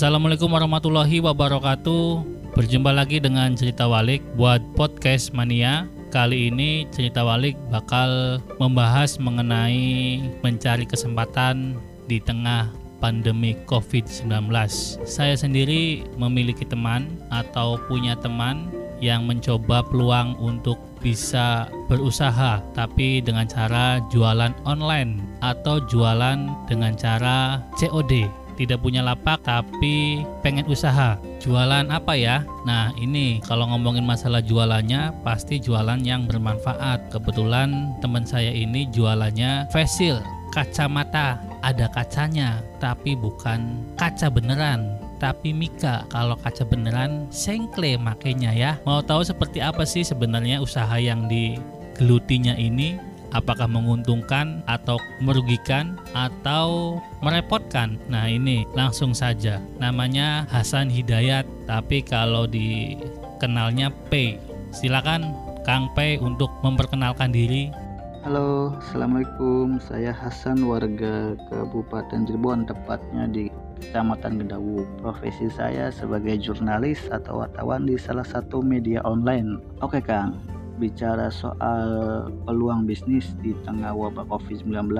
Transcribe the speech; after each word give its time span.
Assalamualaikum 0.00 0.48
warahmatullahi 0.48 1.20
wabarakatuh. 1.20 2.24
Berjumpa 2.56 2.88
lagi 2.88 3.20
dengan 3.20 3.52
cerita 3.52 3.84
Walik 3.84 4.24
buat 4.32 4.64
podcast 4.72 5.36
Mania. 5.36 5.92
Kali 6.08 6.48
ini 6.48 6.88
cerita 6.88 7.20
Walik 7.20 7.52
bakal 7.68 8.40
membahas 8.56 9.20
mengenai 9.20 10.24
mencari 10.40 10.88
kesempatan 10.88 11.76
di 12.08 12.16
tengah 12.16 12.72
pandemi 12.96 13.52
COVID-19. 13.68 14.48
Saya 15.04 15.36
sendiri 15.36 16.08
memiliki 16.16 16.64
teman 16.64 17.20
atau 17.28 17.76
punya 17.84 18.16
teman 18.16 18.72
yang 19.04 19.28
mencoba 19.28 19.84
peluang 19.84 20.32
untuk 20.40 20.80
bisa 21.04 21.68
berusaha 21.92 22.64
tapi 22.72 23.20
dengan 23.20 23.44
cara 23.44 24.00
jualan 24.08 24.56
online 24.64 25.20
atau 25.44 25.76
jualan 25.84 26.40
dengan 26.68 26.96
cara 26.96 27.60
COD 27.76 28.39
tidak 28.60 28.84
punya 28.84 29.00
lapak 29.00 29.40
tapi 29.40 30.20
pengen 30.44 30.68
usaha. 30.68 31.16
Jualan 31.40 31.88
apa 31.88 32.12
ya? 32.12 32.44
Nah, 32.68 32.92
ini 33.00 33.40
kalau 33.48 33.64
ngomongin 33.72 34.04
masalah 34.04 34.44
jualannya 34.44 35.16
pasti 35.24 35.56
jualan 35.56 36.04
yang 36.04 36.28
bermanfaat. 36.28 37.08
Kebetulan 37.08 37.96
teman 38.04 38.28
saya 38.28 38.52
ini 38.52 38.84
jualannya 38.92 39.72
facial, 39.72 40.20
kacamata, 40.52 41.40
ada 41.64 41.88
kacanya, 41.88 42.60
tapi 42.76 43.16
bukan 43.16 43.80
kaca 43.96 44.28
beneran 44.28 45.00
tapi 45.20 45.52
Mika 45.52 46.08
kalau 46.08 46.32
kaca 46.32 46.64
beneran 46.64 47.28
sengkle 47.28 48.00
makanya 48.00 48.56
ya 48.56 48.80
mau 48.88 49.04
tahu 49.04 49.20
seperti 49.20 49.60
apa 49.60 49.84
sih 49.84 50.00
sebenarnya 50.00 50.64
usaha 50.64 50.96
yang 50.96 51.28
digelutinya 51.28 52.56
ini 52.56 52.96
apakah 53.30 53.66
menguntungkan 53.66 54.62
atau 54.66 54.98
merugikan 55.22 55.98
atau 56.14 56.98
merepotkan. 57.22 57.98
Nah, 58.10 58.26
ini 58.26 58.66
langsung 58.74 59.14
saja. 59.14 59.62
Namanya 59.78 60.46
Hasan 60.50 60.90
Hidayat, 60.90 61.46
tapi 61.66 62.02
kalau 62.02 62.46
dikenalnya 62.46 63.94
P. 64.10 64.38
Silakan 64.70 65.34
Kang 65.66 65.90
P 65.98 66.18
untuk 66.22 66.50
memperkenalkan 66.62 67.34
diri. 67.34 67.70
Halo, 68.20 68.76
Assalamualaikum. 68.84 69.80
Saya 69.80 70.12
Hasan, 70.12 70.60
warga 70.68 71.34
Kabupaten 71.48 72.28
Cirebon, 72.28 72.68
tepatnya 72.68 73.24
di 73.24 73.48
Kecamatan 73.80 74.44
Gedawu. 74.44 74.84
Profesi 75.00 75.48
saya 75.48 75.88
sebagai 75.88 76.36
jurnalis 76.36 77.00
atau 77.08 77.40
wartawan 77.40 77.88
di 77.88 77.96
salah 77.96 78.28
satu 78.28 78.60
media 78.60 79.00
online. 79.08 79.56
Oke, 79.80 80.04
Kang 80.04 80.59
bicara 80.80 81.28
soal 81.28 81.84
peluang 82.48 82.88
bisnis 82.88 83.36
di 83.44 83.52
tengah 83.68 83.92
wabah 83.92 84.24
COVID-19, 84.32 84.96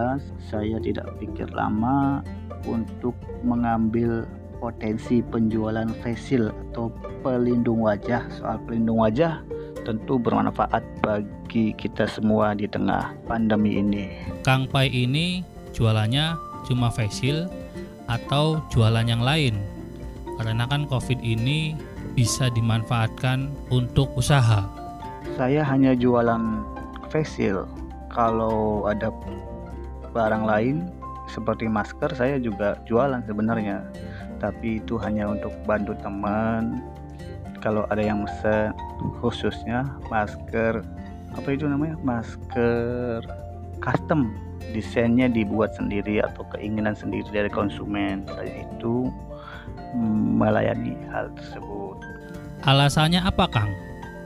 saya 0.53 0.77
tidak 0.85 1.09
pikir 1.17 1.49
lama 1.57 2.21
untuk 2.69 3.17
mengambil 3.41 4.29
potensi 4.61 5.25
penjualan 5.25 5.89
facial 6.05 6.53
atau 6.53 6.93
pelindung 7.25 7.81
wajah. 7.81 8.29
Soal 8.37 8.61
pelindung 8.69 9.01
wajah 9.01 9.41
tentu 9.89 10.21
bermanfaat 10.21 10.85
bagi 11.01 11.73
kita 11.81 12.05
semua 12.05 12.53
di 12.53 12.69
tengah 12.69 13.17
pandemi 13.25 13.81
ini. 13.81 14.13
Kang 14.45 14.69
Pai 14.69 14.93
ini 14.93 15.41
jualannya 15.73 16.37
cuma 16.69 16.93
facial 16.93 17.49
atau 18.05 18.61
jualan 18.69 19.09
yang 19.09 19.25
lain? 19.25 19.57
Karena 20.37 20.69
kan 20.69 20.85
COVID 20.85 21.25
ini 21.25 21.73
bisa 22.13 22.53
dimanfaatkan 22.53 23.49
untuk 23.73 24.13
usaha 24.17 24.80
saya 25.37 25.65
hanya 25.65 25.93
jualan 25.97 26.65
facial. 27.13 27.67
Kalau 28.11 28.87
ada 28.91 29.15
barang 30.11 30.45
lain 30.45 30.91
seperti 31.31 31.71
masker 31.71 32.11
saya 32.15 32.37
juga 32.43 32.79
jualan 32.87 33.23
sebenarnya. 33.25 33.87
Tapi 34.43 34.83
itu 34.83 34.99
hanya 34.99 35.31
untuk 35.31 35.53
bantu 35.69 35.95
teman. 36.03 36.83
Kalau 37.61 37.85
ada 37.93 38.01
yang 38.01 38.25
mesen 38.25 38.73
khususnya 39.21 39.85
masker 40.09 40.81
apa 41.37 41.49
itu 41.55 41.69
namanya? 41.69 41.95
Masker 42.03 43.23
custom. 43.79 44.35
Desainnya 44.71 45.27
dibuat 45.27 45.75
sendiri 45.75 46.23
atau 46.23 46.47
keinginan 46.55 46.95
sendiri 46.95 47.27
dari 47.31 47.51
konsumen. 47.51 48.23
Saya 48.31 48.67
itu 48.67 49.11
melayani 50.39 50.95
hal 51.11 51.31
tersebut. 51.35 51.99
Alasannya 52.69 53.25
apa 53.25 53.51
Kang? 53.51 53.73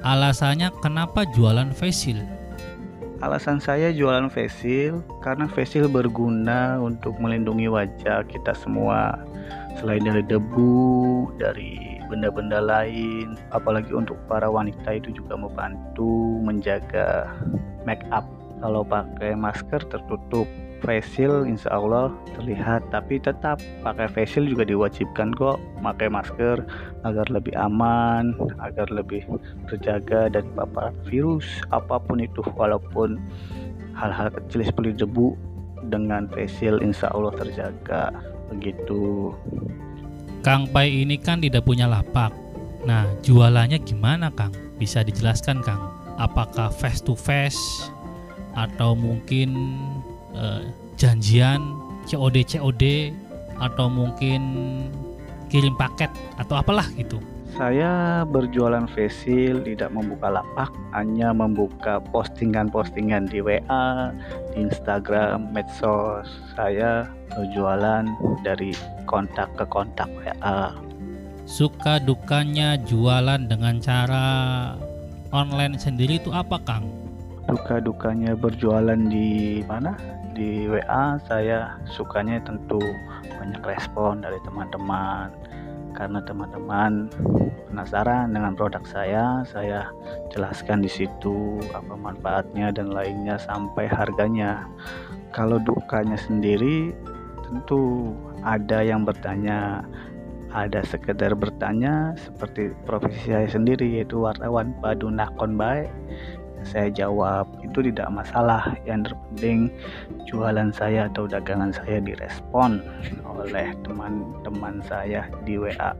Alasannya 0.04 0.68
kenapa 0.84 1.24
jualan 1.24 1.72
facial? 1.72 2.20
Alasan 3.24 3.56
saya 3.56 3.88
jualan 3.88 4.28
facial 4.28 5.00
karena 5.24 5.48
facial 5.48 5.88
berguna 5.88 6.76
untuk 6.76 7.16
melindungi 7.16 7.72
wajah 7.72 8.20
kita 8.28 8.52
semua 8.52 9.16
selain 9.80 10.04
dari 10.04 10.20
debu, 10.20 11.32
dari 11.40 12.04
benda-benda 12.12 12.60
lain, 12.60 13.40
apalagi 13.48 13.96
untuk 13.96 14.20
para 14.28 14.44
wanita 14.44 14.92
itu 14.92 15.08
juga 15.16 15.40
membantu 15.40 16.36
menjaga 16.44 17.32
make 17.88 18.04
up. 18.12 18.28
Kalau 18.60 18.84
pakai 18.84 19.32
masker 19.32 19.88
tertutup, 19.88 20.44
facial 20.84 21.48
insya 21.48 21.72
Allah 21.72 22.12
terlihat. 22.36 22.86
Tapi 22.92 23.18
tetap 23.18 23.58
pakai 23.80 24.06
facial 24.12 24.44
juga 24.44 24.68
diwajibkan 24.68 25.32
kok. 25.34 25.56
Pakai 25.80 26.12
masker 26.12 26.60
agar 27.02 27.26
lebih 27.32 27.56
aman 27.56 28.36
agar 28.60 28.86
lebih 28.92 29.24
terjaga. 29.72 30.28
Dari 30.28 30.46
paparan 30.52 30.94
virus 31.08 31.48
apa 31.72 31.96
pun 31.98 32.20
itu 32.20 32.44
walaupun 32.54 33.16
hal-hal 33.96 34.28
kecil 34.28 34.68
seperti 34.68 34.92
debu 35.00 35.34
dengan 35.88 36.28
facial 36.28 36.84
insya 36.84 37.08
Allah 37.10 37.32
terjaga. 37.34 38.12
Begitu. 38.52 39.32
Kang 40.44 40.68
Pai 40.68 40.92
ini 40.92 41.16
kan 41.16 41.40
tidak 41.40 41.64
punya 41.64 41.88
lapak. 41.88 42.30
Nah 42.84 43.08
jualannya 43.24 43.80
gimana 43.80 44.28
Kang? 44.36 44.52
Bisa 44.76 45.00
dijelaskan 45.00 45.64
Kang? 45.64 45.80
Apakah 46.20 46.68
face 46.68 47.00
to 47.00 47.16
face 47.16 47.88
atau 48.54 48.94
mungkin 48.94 49.50
uh, 50.34 50.62
janjian 50.98 51.62
COD 52.04 52.44
COD 52.44 52.84
atau 53.58 53.86
mungkin 53.86 54.42
kirim 55.48 55.74
paket 55.78 56.10
atau 56.36 56.58
apalah 56.58 56.86
gitu. 56.98 57.22
Saya 57.54 58.26
berjualan 58.26 58.90
facial 58.90 59.62
tidak 59.62 59.94
membuka 59.94 60.26
lapak, 60.26 60.74
hanya 60.90 61.30
membuka 61.30 62.02
postingan-postingan 62.10 63.30
di 63.30 63.38
WA, 63.38 64.10
di 64.50 64.66
Instagram, 64.66 65.54
medsos. 65.54 66.26
Saya 66.58 67.06
berjualan 67.30 68.10
dari 68.42 68.74
kontak 69.06 69.54
ke 69.54 69.62
kontak 69.70 70.10
WA. 70.18 70.74
Suka 71.46 72.02
dukanya 72.02 72.74
jualan 72.74 73.46
dengan 73.46 73.78
cara 73.78 74.26
online 75.30 75.78
sendiri 75.78 76.18
itu 76.18 76.34
apa, 76.34 76.58
Kang? 76.66 77.04
duka 77.44 77.76
dukanya 77.76 78.32
berjualan 78.32 78.96
di 78.96 79.60
mana 79.68 79.92
di 80.34 80.66
WA 80.66 81.16
saya 81.30 81.78
sukanya 81.86 82.42
tentu 82.42 82.82
banyak 83.38 83.62
respon 83.62 84.20
dari 84.20 84.36
teman-teman. 84.42 85.30
Karena 85.94 86.18
teman-teman 86.26 87.06
penasaran 87.70 88.34
dengan 88.34 88.58
produk 88.58 88.82
saya 88.82 89.46
saya 89.46 89.86
jelaskan 90.34 90.82
di 90.82 90.90
situ 90.90 91.62
apa 91.70 91.94
manfaatnya 91.94 92.74
dan 92.74 92.90
lainnya 92.90 93.38
sampai 93.38 93.86
harganya. 93.86 94.66
Kalau 95.30 95.62
dukanya 95.62 96.18
sendiri 96.18 96.90
tentu 97.46 98.10
ada 98.42 98.82
yang 98.82 99.06
bertanya 99.06 99.86
ada 100.54 100.86
sekedar 100.86 101.34
bertanya 101.34 102.14
seperti 102.14 102.70
profesi 102.86 103.30
saya 103.34 103.50
sendiri 103.50 103.98
yaitu 103.98 104.22
wartawan 104.22 104.70
padu 104.78 105.10
nakon 105.10 105.58
baik 105.58 105.90
saya 106.66 106.88
jawab 106.90 107.46
itu 107.62 107.84
tidak 107.92 108.08
masalah. 108.10 108.74
Yang 108.88 109.12
terpenting 109.12 109.60
jualan 110.26 110.72
saya 110.74 111.06
atau 111.12 111.28
dagangan 111.28 111.70
saya 111.70 112.00
direspon 112.00 112.82
oleh 113.24 113.70
teman-teman 113.84 114.80
saya 114.88 115.28
di 115.44 115.60
WA 115.60 115.92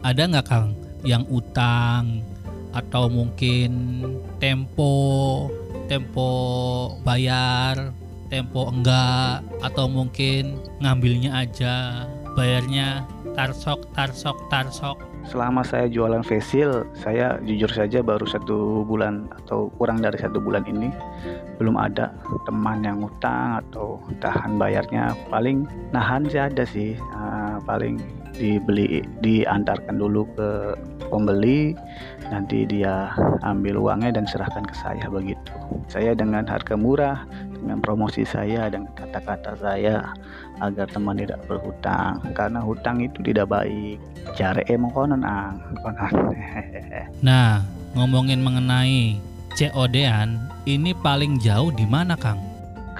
ada 0.00 0.22
nggak 0.24 0.46
Kang 0.48 0.72
yang 1.04 1.24
utang 1.28 2.24
atau 2.72 3.10
mungkin 3.10 4.00
tempo 4.38 5.48
tempo 5.90 6.30
bayar 7.02 7.92
tempo 8.30 8.70
enggak 8.70 9.42
atau 9.60 9.90
mungkin 9.90 10.56
ngambilnya 10.78 11.34
aja 11.34 12.06
bayarnya 12.38 13.04
tarsok 13.34 13.90
tarsok 13.92 14.38
tarsok 14.48 14.96
selama 15.28 15.60
saya 15.66 15.86
jualan 15.90 16.24
facial 16.24 16.88
saya 16.96 17.36
jujur 17.44 17.68
saja 17.68 18.00
baru 18.00 18.24
satu 18.24 18.84
bulan 18.88 19.28
atau 19.44 19.68
kurang 19.76 20.00
dari 20.00 20.16
satu 20.16 20.40
bulan 20.40 20.64
ini 20.64 20.88
belum 21.60 21.76
ada 21.76 22.16
teman 22.48 22.80
yang 22.80 23.04
utang 23.04 23.60
atau 23.60 24.00
tahan 24.24 24.56
bayarnya. 24.56 25.12
Paling 25.28 25.68
nahan 25.92 26.24
sih 26.24 26.40
ada 26.40 26.64
sih 26.64 26.96
uh, 26.96 27.60
paling 27.68 28.00
dibeli 28.32 29.04
diantarkan 29.20 30.00
dulu 30.00 30.24
ke 30.32 30.48
pembeli 31.10 31.74
nanti 32.30 32.62
dia 32.64 33.10
ambil 33.42 33.76
uangnya 33.82 34.16
dan 34.16 34.24
serahkan 34.30 34.62
ke 34.64 34.74
saya 34.78 35.04
begitu. 35.10 35.52
Saya 35.90 36.14
dengan 36.14 36.46
harga 36.46 36.78
murah 36.78 37.26
dengan 37.50 37.82
promosi 37.82 38.22
saya 38.22 38.70
dan 38.70 38.86
kata-kata 38.94 39.58
saya 39.58 40.14
agar 40.62 40.86
teman 40.88 41.18
tidak 41.18 41.42
berhutang. 41.50 42.22
Karena 42.32 42.62
hutang 42.62 43.02
itu 43.02 43.18
tidak 43.26 43.50
baik. 43.50 43.98
Cari 44.38 44.62
emang 44.70 44.94
konon 44.94 45.26
ang 45.26 45.58
konon 45.82 46.30
nah 47.26 47.60
ngomongin 47.98 48.40
mengenai 48.40 49.18
COD-an 49.58 50.38
ini 50.64 50.94
paling 51.02 51.42
jauh 51.42 51.74
di 51.74 51.84
mana 51.84 52.14
Kang? 52.14 52.49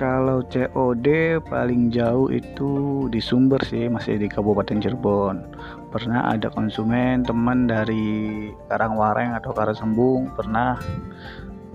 Kalau 0.00 0.41
COD 0.49 1.37
paling 1.44 1.93
jauh 1.93 2.32
itu 2.32 3.05
di 3.12 3.20
Sumber 3.20 3.61
sih 3.69 3.85
masih 3.85 4.17
di 4.17 4.32
Kabupaten 4.32 4.81
Cirebon 4.81 5.44
pernah 5.93 6.25
ada 6.32 6.49
konsumen 6.49 7.20
teman 7.20 7.69
dari 7.69 8.49
Karangwareng 8.73 9.37
atau 9.37 9.52
Karasembung 9.52 10.32
pernah 10.32 10.81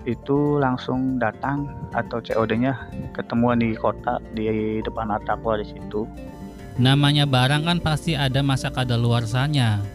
itu 0.10 0.58
langsung 0.58 1.22
datang 1.22 1.70
atau 1.94 2.18
COD-nya 2.18 2.74
ketemuan 3.14 3.62
di 3.62 3.78
kota 3.78 4.18
di 4.34 4.82
depan 4.82 5.14
atapwa 5.14 5.62
di 5.62 5.70
situ. 5.70 6.10
Namanya 6.82 7.30
barang 7.30 7.62
kan 7.62 7.78
pasti 7.78 8.18
ada 8.18 8.42
masa 8.42 8.74
kadaluarsanya. 8.74 9.86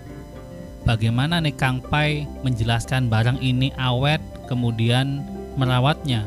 Bagaimana 0.87 1.43
nih 1.43 1.59
Kang 1.59 1.83
Pai 1.83 2.31
menjelaskan 2.47 3.11
barang 3.11 3.43
ini 3.43 3.75
awet 3.75 4.23
kemudian 4.47 5.27
merawatnya? 5.59 6.23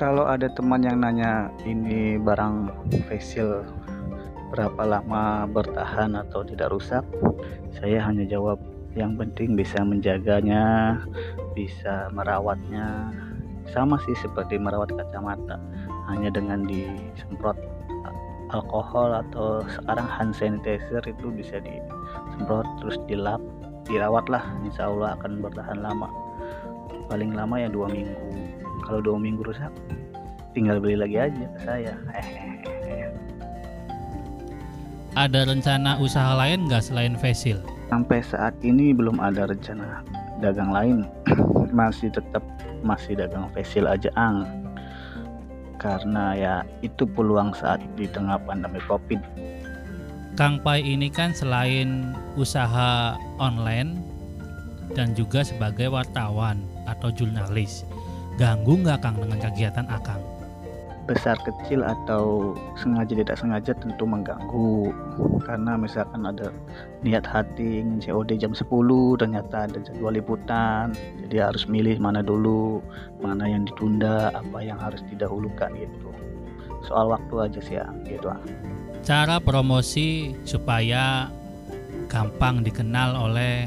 Kalau 0.00 0.24
ada 0.24 0.48
teman 0.48 0.80
yang 0.80 1.04
nanya 1.04 1.52
ini 1.68 2.16
barang 2.16 2.72
facial 3.04 3.68
berapa 4.48 4.80
lama 4.88 5.44
bertahan 5.44 6.16
atau 6.16 6.40
tidak 6.40 6.72
rusak, 6.72 7.04
saya 7.68 8.00
hanya 8.08 8.24
jawab 8.24 8.56
yang 8.96 9.20
penting 9.20 9.52
bisa 9.60 9.84
menjaganya, 9.84 10.96
bisa 11.52 12.08
merawatnya. 12.16 13.12
Sama 13.68 14.00
sih 14.08 14.16
seperti 14.24 14.56
merawat 14.56 14.88
kacamata, 14.88 15.60
hanya 16.08 16.32
dengan 16.32 16.64
disemprot 16.64 17.60
alkohol 18.56 19.20
atau 19.20 19.60
sekarang 19.68 20.08
hand 20.08 20.32
sanitizer 20.32 21.04
itu 21.04 21.28
bisa 21.28 21.60
disemprot 21.60 22.64
terus 22.80 22.96
dilap 23.04 23.44
dirawat 23.84 24.24
lah 24.32 24.48
insya 24.64 24.88
Allah 24.88 25.12
akan 25.20 25.44
bertahan 25.44 25.76
lama. 25.84 26.08
Paling 27.12 27.36
lama 27.36 27.60
ya 27.60 27.68
dua 27.68 27.84
minggu 27.92 28.29
kalau 28.90 28.98
dua 28.98 29.22
minggu 29.22 29.46
rusak 29.46 29.70
tinggal 30.50 30.82
beli 30.82 30.98
lagi 30.98 31.30
aja 31.30 31.46
ke 31.46 31.60
saya 31.62 31.94
ada 35.18 35.42
rencana 35.42 35.98
usaha 35.98 36.38
lain 36.38 36.70
nggak 36.70 36.86
selain 36.86 37.18
facial? 37.18 37.58
Sampai 37.90 38.22
saat 38.22 38.54
ini 38.62 38.94
belum 38.94 39.18
ada 39.18 39.50
rencana 39.50 40.06
dagang 40.38 40.70
lain. 40.70 40.98
masih 41.74 42.14
tetap 42.14 42.42
masih 42.86 43.18
dagang 43.18 43.50
facial 43.50 43.90
aja 43.90 44.10
ang. 44.14 44.46
Karena 45.82 46.36
ya 46.36 46.54
itu 46.86 47.08
peluang 47.08 47.56
saat 47.56 47.82
di 47.98 48.06
tengah 48.06 48.38
pandemi 48.46 48.78
Covid. 48.86 49.18
Kang 50.38 50.62
Pai 50.62 50.78
ini 50.78 51.10
kan 51.10 51.34
selain 51.34 52.14
usaha 52.38 53.18
online 53.42 53.98
dan 54.94 55.12
juga 55.18 55.42
sebagai 55.42 55.90
wartawan 55.90 56.62
atau 56.86 57.10
jurnalis. 57.10 57.82
Ganggu 58.40 58.80
nggak 58.80 59.04
Kang 59.04 59.20
dengan 59.20 59.36
kegiatan 59.36 59.84
Akang? 59.92 60.16
besar 61.10 61.34
kecil 61.42 61.82
atau 61.82 62.54
sengaja 62.78 63.18
tidak 63.18 63.34
sengaja 63.34 63.74
tentu 63.74 64.06
mengganggu 64.06 64.94
karena 65.42 65.74
misalkan 65.74 66.22
ada 66.22 66.54
niat 67.02 67.26
hati 67.26 67.82
ingin 67.82 67.98
COD 67.98 68.38
jam 68.38 68.54
10 68.54 68.70
ternyata 69.18 69.66
ada 69.66 69.82
jadwal 69.82 70.14
liputan 70.14 70.94
jadi 71.26 71.50
harus 71.50 71.66
milih 71.66 71.98
mana 71.98 72.22
dulu 72.22 72.78
mana 73.18 73.42
yang 73.50 73.66
ditunda 73.66 74.30
apa 74.30 74.62
yang 74.62 74.78
harus 74.78 75.02
didahulukan 75.10 75.74
gitu 75.74 76.14
soal 76.86 77.10
waktu 77.10 77.34
aja 77.42 77.58
sih 77.58 77.76
ya 77.82 77.90
gitu 78.06 78.30
cara 79.02 79.42
promosi 79.42 80.38
supaya 80.46 81.26
gampang 82.06 82.62
dikenal 82.62 83.18
oleh 83.18 83.66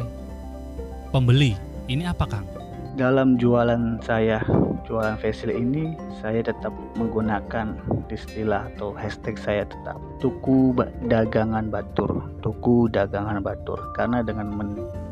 pembeli 1.11 1.59
ini 1.91 2.07
apa 2.07 2.23
Kang? 2.23 2.47
dalam 2.95 3.35
jualan 3.35 3.99
saya 4.05 4.39
jualan 4.93 5.17
facial 5.17 5.49
ini 5.49 5.97
saya 6.21 6.45
tetap 6.45 6.69
menggunakan 6.93 7.73
istilah 8.13 8.69
atau 8.77 8.93
hashtag 8.93 9.41
saya 9.41 9.65
tetap 9.65 9.97
tuku 10.21 10.69
dagangan 11.09 11.73
batur. 11.73 12.21
Tuku 12.45 12.93
dagangan 12.93 13.41
batur. 13.41 13.81
Karena 13.97 14.21
dengan 14.21 14.53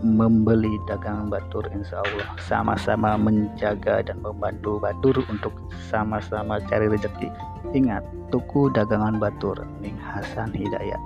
membeli 0.06 0.70
dagangan 0.86 1.34
batur 1.34 1.66
insya 1.74 1.98
Allah 2.06 2.30
sama-sama 2.46 3.18
menjaga 3.18 4.06
dan 4.06 4.22
membantu 4.22 4.78
batur 4.78 5.26
untuk 5.26 5.58
sama-sama 5.90 6.62
cari 6.70 6.86
rezeki. 6.86 7.34
Ingat 7.74 8.06
tuku 8.30 8.70
dagangan 8.78 9.18
batur. 9.18 9.66
Ning 9.82 9.98
Hasan 9.98 10.54
Hidayat. 10.54 11.02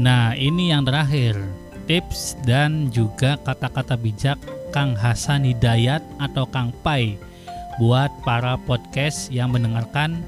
Nah 0.00 0.32
ini 0.32 0.72
yang 0.72 0.88
terakhir. 0.88 1.36
Tips 1.88 2.36
dan 2.44 2.92
juga 2.92 3.40
kata-kata 3.40 3.96
bijak 3.96 4.36
Kang 4.78 4.94
Hasan 4.94 5.42
Hidayat 5.42 6.06
atau 6.22 6.46
Kang 6.46 6.70
Pai 6.86 7.18
buat 7.82 8.14
para 8.22 8.54
podcast 8.54 9.26
yang 9.26 9.50
mendengarkan 9.50 10.22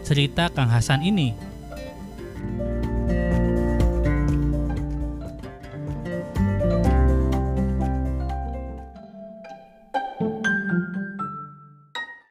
cerita 0.00 0.48
Kang 0.48 0.72
Hasan 0.72 1.04
ini. 1.04 1.36